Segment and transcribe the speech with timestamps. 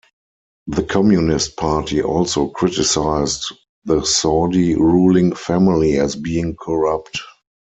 [0.65, 3.53] The Communist Party also criticized
[3.85, 7.21] the Saudi ruling family as being corrupt.